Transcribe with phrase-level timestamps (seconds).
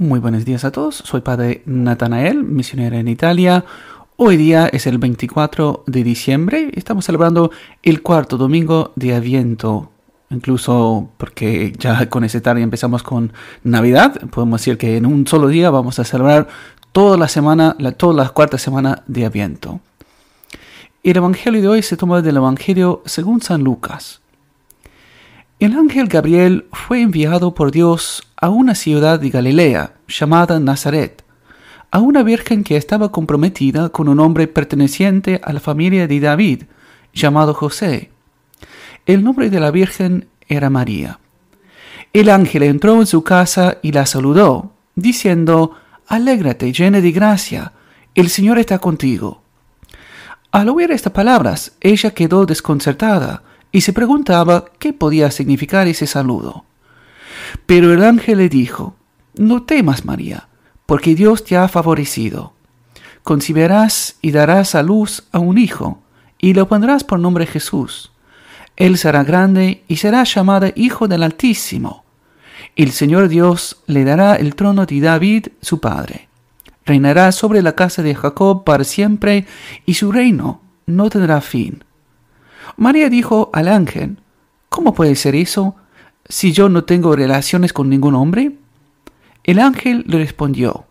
[0.00, 3.66] Muy buenos días a todos, soy Padre Natanael, misionero en Italia.
[4.16, 7.50] Hoy día es el 24 de diciembre y estamos celebrando
[7.82, 9.90] el cuarto domingo de Aviento.
[10.30, 15.48] Incluso porque ya con ese tarde empezamos con Navidad, podemos decir que en un solo
[15.48, 16.48] día vamos a celebrar
[16.92, 19.80] toda la semana, toda la cuarta semana de Aviento.
[21.02, 24.22] El Evangelio de hoy se toma del Evangelio según San Lucas.
[25.58, 31.22] El ángel Gabriel fue enviado por Dios a una ciudad de Galilea llamada Nazaret,
[31.90, 36.62] a una virgen que estaba comprometida con un hombre perteneciente a la familia de David,
[37.12, 38.10] llamado José.
[39.04, 41.18] El nombre de la virgen era María.
[42.14, 45.76] El ángel entró en su casa y la saludó, diciendo,
[46.06, 47.72] Alégrate, llena de gracia,
[48.14, 49.42] el Señor está contigo.
[50.50, 56.64] Al oír estas palabras, ella quedó desconcertada y se preguntaba qué podía significar ese saludo.
[57.66, 58.96] Pero el ángel le dijo,
[59.34, 60.48] No temas, María,
[60.86, 62.54] porque Dios te ha favorecido.
[63.22, 66.02] Concibirás y darás a luz a un hijo,
[66.38, 68.12] y lo pondrás por nombre Jesús.
[68.76, 72.04] Él será grande y será llamado Hijo del Altísimo.
[72.76, 76.28] El Señor Dios le dará el trono de David, su padre.
[76.86, 79.46] Reinará sobre la casa de Jacob para siempre,
[79.84, 81.84] y su reino no tendrá fin
[82.76, 84.18] María dijo al ángel,
[84.68, 85.76] ¿Cómo puede ser eso
[86.30, 88.52] si yo no tengo relaciones con ningún hombre?
[89.42, 90.84] El ángel le respondió,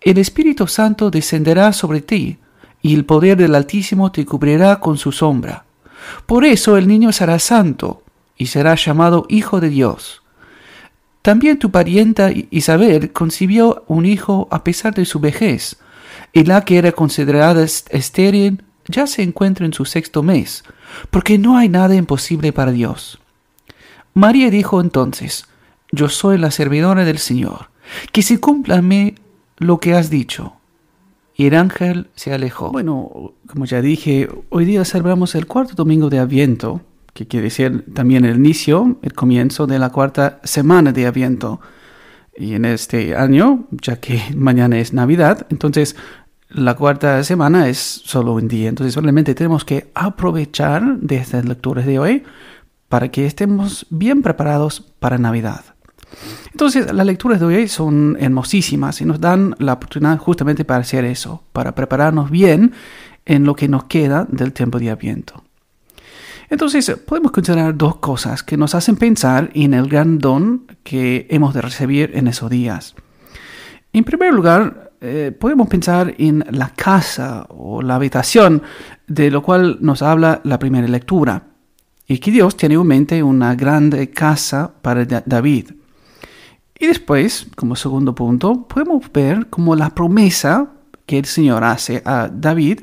[0.00, 2.38] El Espíritu Santo descenderá sobre ti,
[2.80, 5.66] y el poder del Altísimo te cubrirá con su sombra.
[6.26, 8.02] Por eso el niño será santo,
[8.36, 10.22] y será llamado Hijo de Dios.
[11.20, 15.76] También tu parienta Isabel concibió un hijo a pesar de su vejez,
[16.32, 20.64] y la que era considerada estéril ya se encuentra en su sexto mes,
[21.10, 23.21] porque no hay nada imposible para Dios.
[24.14, 25.46] María dijo entonces,
[25.90, 27.70] Yo soy la servidora del Señor,
[28.12, 28.82] que se cumpla
[29.58, 30.54] lo que has dicho.
[31.34, 32.70] Y el ángel se alejó.
[32.70, 36.82] Bueno, como ya dije, hoy día celebramos el cuarto domingo de Aviento,
[37.14, 41.60] que quiere decir también el inicio, el comienzo de la cuarta semana de Aviento.
[42.36, 45.96] Y en este año, ya que mañana es Navidad, entonces
[46.48, 51.86] la cuarta semana es solo un día, entonces solamente tenemos que aprovechar de estas lecturas
[51.86, 52.24] de hoy
[52.92, 55.64] para que estemos bien preparados para Navidad.
[56.50, 61.06] Entonces, las lecturas de hoy son hermosísimas y nos dan la oportunidad justamente para hacer
[61.06, 62.74] eso, para prepararnos bien
[63.24, 65.42] en lo que nos queda del tiempo de Adviento.
[66.50, 71.54] Entonces, podemos considerar dos cosas que nos hacen pensar en el gran don que hemos
[71.54, 72.94] de recibir en esos días.
[73.94, 78.62] En primer lugar, eh, podemos pensar en la casa o la habitación,
[79.06, 81.51] de lo cual nos habla la primera lectura,
[82.12, 85.70] y que Dios tiene en mente una grande casa para David.
[86.78, 90.72] Y después, como segundo punto, podemos ver cómo la promesa
[91.06, 92.80] que el Señor hace a David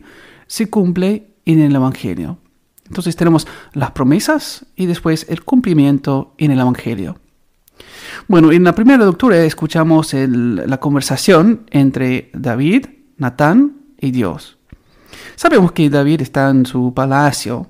[0.48, 2.40] se cumple en el Evangelio.
[2.88, 7.20] Entonces tenemos las promesas y después el cumplimiento en el Evangelio.
[8.28, 14.58] Bueno, en la primera lectura escuchamos la conversación entre David, Natán y Dios.
[15.36, 17.68] Sabemos que David está en su palacio,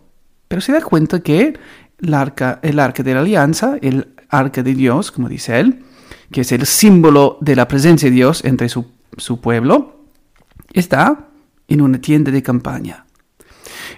[0.50, 1.58] pero se da cuenta que
[2.02, 5.86] el arca, el arca de la alianza, el arca de Dios, como dice él,
[6.30, 10.04] que es el símbolo de la presencia de Dios entre su, su pueblo,
[10.74, 11.30] está
[11.70, 13.06] en una tienda de campaña.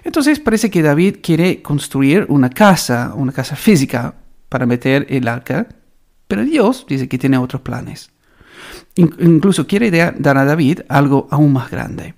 [0.04, 4.14] Entonces parece que David quiere construir una casa, una casa física
[4.48, 5.66] para meter el arca
[6.32, 8.10] pero Dios dice que tiene otros planes.
[8.94, 12.14] Incluso quiere dar a David algo aún más grande.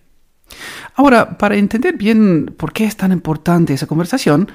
[0.95, 4.49] Ahora, para entender bien por qué es tan importante esa conversación,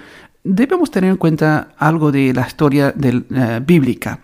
[0.43, 4.21] debemos tener en cuenta algo de la historia eh, bíblica.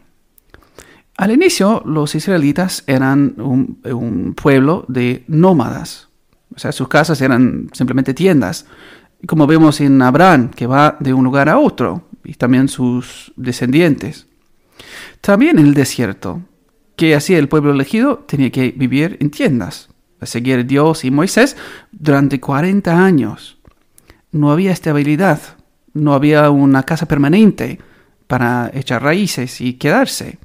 [1.17, 6.09] Al inicio, los israelitas eran un, un, pueblo de nómadas.
[6.53, 8.65] O sea, sus casas eran simplemente tiendas.
[9.25, 14.27] Como vemos en Abraham, que va de un lugar a otro, y también sus descendientes.
[15.21, 16.41] También en el desierto,
[16.95, 19.89] que hacía el pueblo elegido tenía que vivir en tiendas,
[20.19, 21.57] a seguir Dios y Moisés
[21.91, 23.57] durante 40 años.
[24.31, 25.39] No había estabilidad,
[25.93, 27.79] no había una casa permanente
[28.27, 30.39] para echar raíces y quedarse.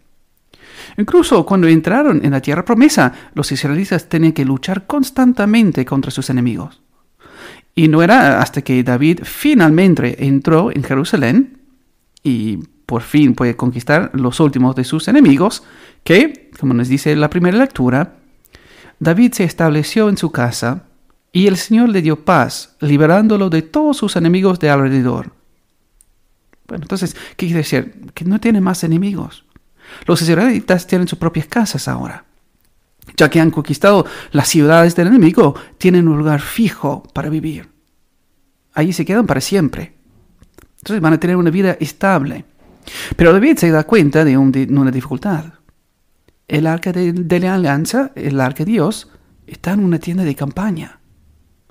[0.96, 6.31] Incluso cuando entraron en la tierra promesa, los israelitas tenían que luchar constantemente contra sus
[6.31, 6.81] enemigos.
[7.75, 11.58] Y no era hasta que David finalmente entró en Jerusalén
[12.23, 15.62] y por fin puede conquistar los últimos de sus enemigos,
[16.02, 18.16] que, como nos dice la primera lectura,
[19.00, 20.85] David se estableció en su casa
[21.32, 25.32] y el Señor le dio paz, liberándolo de todos sus enemigos de alrededor.
[26.69, 28.12] Bueno, entonces, ¿qué quiere decir?
[28.14, 29.44] Que no tiene más enemigos.
[30.06, 32.25] Los israelitas tienen sus propias casas ahora.
[33.17, 37.69] Ya que han conquistado las ciudades del enemigo, tienen un lugar fijo para vivir.
[38.75, 39.94] Allí se quedan para siempre.
[40.79, 42.44] Entonces van a tener una vida estable.
[43.17, 45.44] Pero David se da cuenta de, una dificultad.
[46.50, 49.08] El arca de, la alianza, el arca de Dios,
[49.47, 50.99] está en una tienda de campaña.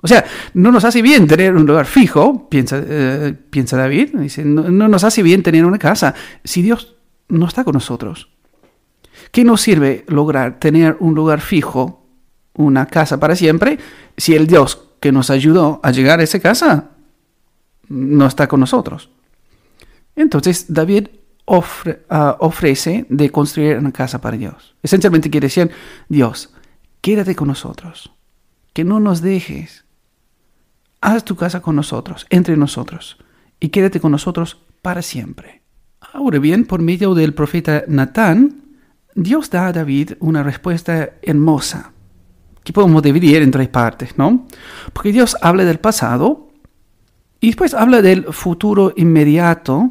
[0.00, 0.24] O sea,
[0.54, 4.14] no nos hace bien tener un lugar fijo, piensa, eh, piensa David.
[4.14, 6.96] Dice, no, nos hace bien tener una casa si Dios
[7.28, 8.30] no está con nosotros.
[9.30, 12.06] ¿Qué nos sirve lograr tener un lugar fijo,
[12.54, 13.78] una casa para siempre,
[14.16, 16.92] si el Dios que nos ayudó a llegar a esa casa
[17.86, 19.10] no está con nosotros?
[20.16, 21.08] Entonces David
[22.08, 24.74] ah, ofrece de construir una casa para Dios.
[24.82, 25.70] Esencialmente quiere decir,
[26.08, 26.52] Dios,
[27.00, 28.12] quédate con nosotros,
[28.72, 29.84] que no nos dejes
[31.00, 33.16] haz tu casa con nosotros, entre nosotros,
[33.58, 35.62] y quédate con nosotros para siempre.
[36.12, 38.62] Ahora bien, por medio del profeta Natán,
[39.14, 41.92] Dios da a David una respuesta hermosa,
[42.64, 44.46] que podemos dividir en tres partes, ¿no?
[44.92, 46.48] Porque Dios habla del pasado,
[47.40, 49.90] y después habla del futuro inmediato,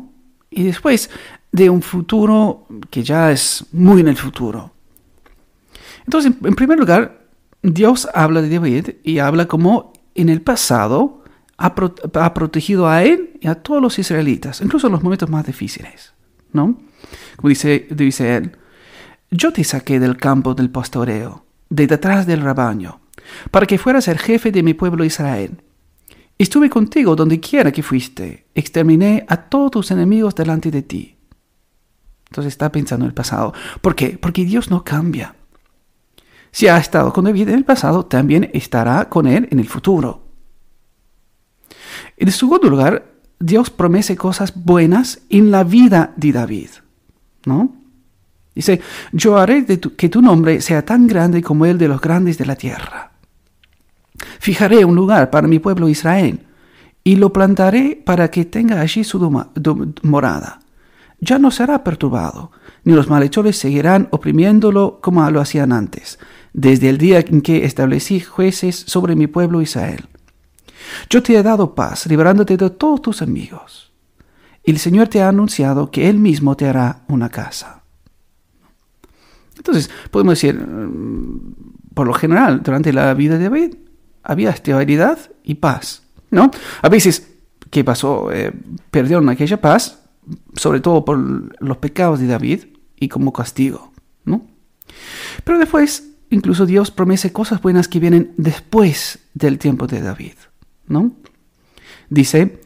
[0.52, 1.10] y después
[1.52, 4.72] de un futuro que ya es muy en el futuro.
[6.06, 7.26] Entonces, en primer lugar,
[7.62, 11.24] Dios habla de David y habla como en el pasado
[11.60, 16.14] ha, protegido a él y a todos los israelitas, incluso en los momentos más difíciles.
[16.54, 16.80] ¿no?
[17.36, 18.52] Como dice, dice él,
[19.30, 23.02] yo te saqué del campo del pastoreo, de detrás del rebaño,
[23.52, 25.62] para que fueras el jefe de mi pueblo Israel.
[26.38, 31.19] Estuve contigo donde quiera que fuiste, exterminé a todos tus enemigos delante de ti.
[32.30, 33.54] Entonces está pensando en el pasado.
[33.82, 34.18] ¿Por qué?
[34.20, 35.36] Porque Dios no cambia.
[36.52, 40.24] Si ha estado con David en el pasado, también estará con él en el futuro.
[42.18, 43.06] En segundo lugar,
[43.40, 46.70] Dios promete cosas buenas en la vida de David.
[47.46, 47.76] ¿No?
[48.54, 48.82] Dice,
[49.12, 52.56] yo haré que tu nombre sea tan grande como el de los grandes de la
[52.56, 53.12] tierra.
[54.40, 56.46] Fijaré un lugar para mi pueblo Israel
[57.04, 59.20] y lo plantaré para que tenga allí su
[60.04, 60.60] morada.
[61.22, 62.52] Ya no será perturbado,
[62.84, 66.18] ni los malhechores seguirán oprimiéndolo como lo hacían antes
[66.54, 70.08] desde el día en que establecí jueces sobre mi pueblo Israel.
[71.10, 73.92] Yo te he dado paz, librándote de todos tus amigos.
[74.64, 77.84] Y el Señor te ha anunciado que Él mismo te hará una casa.
[79.56, 83.76] Entonces, podemos decir, mm, por lo general, durante la vida de David
[84.24, 86.04] había estabilidad y paz.
[86.32, 86.50] ¿no?
[86.82, 87.30] A veces,
[87.70, 88.32] ¿qué pasó?
[88.32, 88.54] Eh,
[88.90, 89.99] perdieron aquella paz,
[90.56, 92.66] sobre todo por los pecados de David
[93.00, 93.92] y como castigo.
[94.26, 94.46] ¿no?
[95.44, 100.34] Pero después incluso Dios promete cosas buenas que vienen después del tiempo de David,
[100.88, 101.12] ¿no?
[102.10, 102.62] Dice,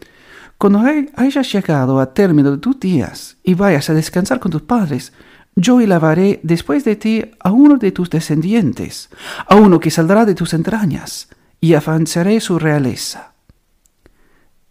[0.57, 0.81] cuando
[1.15, 5.13] hayas llegado a término de tus días y vayas a descansar con tus padres,
[5.56, 9.10] yo elevaré después de ti a uno de tus descendientes,
[9.48, 11.30] a uno que saldrá de tus entrañas,
[11.60, 13.33] y avanzaré su realeza.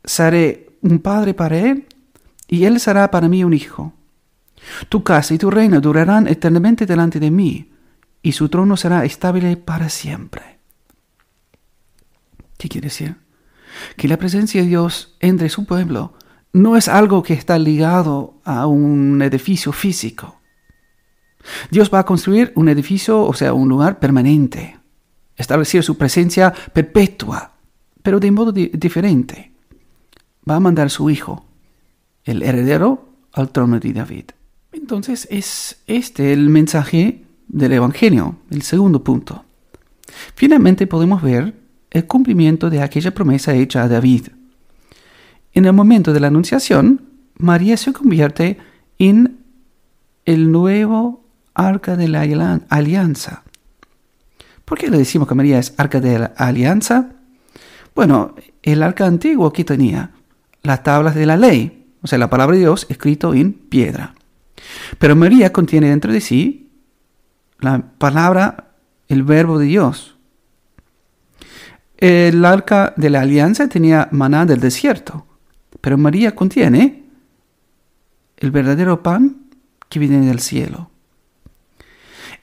[0.04, 1.86] Seré un padre para él,
[2.52, 3.94] y él será para mí un hijo.
[4.90, 7.72] Tu casa y tu reino durarán eternamente delante de mí,
[8.20, 10.58] y su trono será estable para siempre.
[12.58, 13.16] ¿Qué quiere decir?
[13.96, 16.12] Que la presencia de Dios entre su pueblo
[16.52, 20.38] no es algo que está ligado a un edificio físico.
[21.70, 24.78] Dios va a construir un edificio, o sea, un lugar permanente,
[25.36, 27.54] establecer su presencia perpetua,
[28.02, 29.54] pero de modo diferente.
[30.46, 31.46] Va a mandar su hijo,
[32.24, 34.24] el heredero, al trono de David.
[34.72, 39.44] Entonces es este el mensaje del Evangelio, el segundo punto.
[40.34, 41.54] Finalmente podemos ver
[41.90, 44.28] el cumplimiento de aquella promesa hecha a David.
[45.52, 47.02] En el momento de la anunciación,
[47.36, 48.58] María se convierte
[48.98, 49.38] en
[50.24, 51.24] el nuevo
[51.54, 52.22] arca de la
[52.68, 53.42] alianza.
[54.64, 57.10] ¿Por qué le decimos que María es arca de la alianza?
[57.94, 60.12] Bueno, el arca antiguo que tenía
[60.62, 64.14] las tablas de la ley, o sea, la palabra de Dios escrito en piedra.
[64.98, 66.70] Pero María contiene dentro de sí
[67.60, 68.72] la palabra,
[69.08, 70.16] el verbo de Dios.
[71.96, 75.26] El arca de la alianza tenía maná del desierto,
[75.80, 77.04] pero María contiene
[78.36, 79.42] el verdadero pan
[79.88, 80.90] que viene del cielo.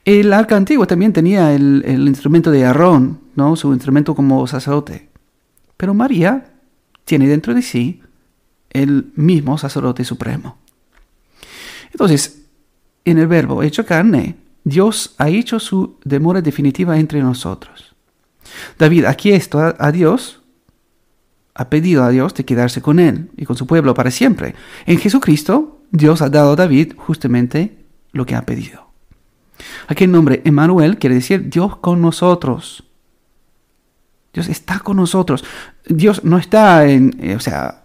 [0.06, 3.54] El arca antiguo también tenía el, instrumento de Aarón, ¿no?
[3.54, 5.10] su instrumento como sacerdote.
[5.76, 6.54] Pero María
[7.04, 8.00] tiene dentro de sí
[8.70, 10.58] el mismo sacerdote supremo.
[11.92, 12.42] Entonces,
[13.04, 17.94] en el verbo hecho carne, Dios ha hecho su demora definitiva entre nosotros.
[18.78, 20.40] David aquí está a Dios,
[21.54, 24.54] ha pedido a Dios de quedarse con él y con su pueblo para siempre.
[24.86, 28.90] En Jesucristo, Dios ha dado a David justamente lo que ha pedido.
[29.88, 32.84] Aquel nombre Emmanuel quiere decir Dios con nosotros.
[34.32, 35.44] Dios está con nosotros.
[35.86, 37.79] Dios no está en, eh, o sea,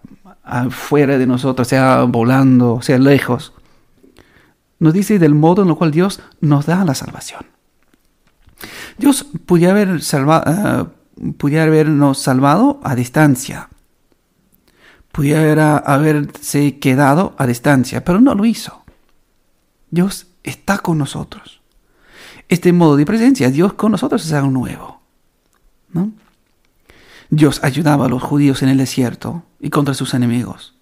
[0.45, 3.53] afuera de nosotros, sea volando, sea lejos.
[4.79, 7.45] Nos dice del modo en el cual Dios nos da la salvación.
[8.97, 9.25] Dios
[9.67, 10.85] haber eh,
[11.37, 13.69] pudiera habernos salvado a distancia.
[15.11, 18.83] Pudiera haberse quedado a distancia, pero no lo hizo.
[19.89, 21.61] Dios está con nosotros.
[22.49, 24.94] Este modo de presencia, Dios con nosotros es algo nuevo.
[27.29, 30.75] Dios ayudaba a los judíos en el desierto y contra sus enemigos.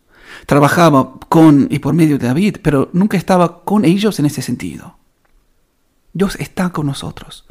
[0.46, 4.98] Trabajaba con y por medio de David, pero nunca estaba con ellos en ese sentido.
[6.14, 7.46] Dios está con nosotros,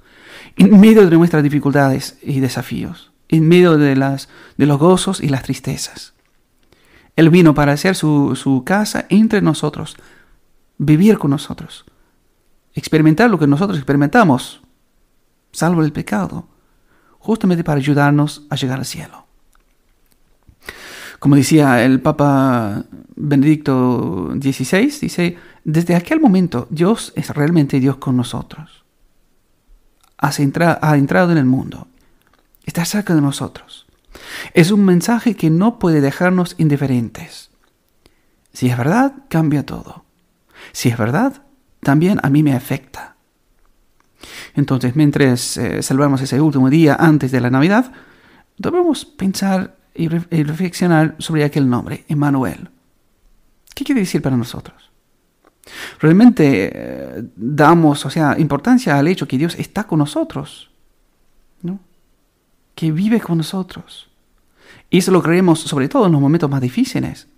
[0.56, 5.28] en medio de nuestras dificultades y desafíos, en medio de, las, de los gozos y
[5.28, 6.14] las tristezas.
[7.16, 9.96] Él vino para hacer su, su casa entre nosotros,
[10.78, 11.84] vivir con nosotros,
[12.74, 14.62] experimentar lo que nosotros experimentamos,
[15.52, 16.51] salvo el pecado
[17.22, 19.26] justamente para ayudarnos a llegar al cielo.
[21.20, 28.16] Como decía el Papa Benedicto XVI, dice, desde aquel momento Dios es realmente Dios con
[28.16, 28.84] nosotros.
[30.18, 31.86] ha entrado en el mundo,
[32.66, 33.86] está cerca de nosotros.
[34.52, 37.50] Es un mensaje que no puede dejarnos indiferentes.
[38.52, 40.04] Si es verdad, cambia todo.
[40.72, 41.44] Si es verdad,
[41.80, 43.11] también a mí me afecta.
[44.54, 47.92] Entonces, mientras eh, celebramos ese último día antes de la Navidad,
[48.58, 52.70] debemos pensar y, reflexionar sobre aquel nombre, Emmanuel.
[53.74, 54.90] ¿Qué quiere decir para nosotros?
[56.00, 60.70] Realmente eh, damos, o sea, importancia al hecho que Dios está con nosotros,
[61.62, 61.78] ¿no?
[62.74, 64.08] Que vive con nosotros.
[64.90, 67.28] Y eso lo creemos sobre todo en los momentos más difíciles.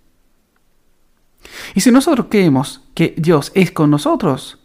[1.73, 4.59] Y si nosotros creemos que Dios es con nosotros,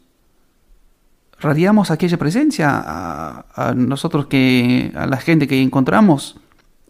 [1.40, 6.38] radiamos aquella presencia a, nosotros que, a la gente que encontramos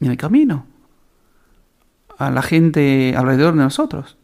[0.01, 0.67] en el camino,
[2.19, 4.17] a la gente alrededor de nosotros.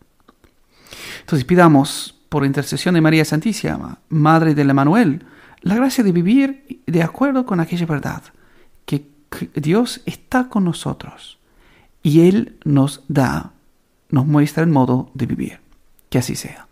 [1.20, 5.24] Entonces pidamos por intercesión de María Santísima, Madre del Emanuel,
[5.62, 8.22] la gracia de vivir de acuerdo con aquella verdad,
[8.84, 9.08] que
[9.54, 11.38] Dios está con nosotros
[12.02, 13.52] y Él nos da,
[14.10, 15.60] nos muestra el modo de vivir.
[16.08, 16.66] Que así sea.